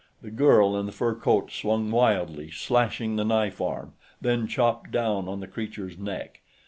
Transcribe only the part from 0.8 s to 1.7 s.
the fur coat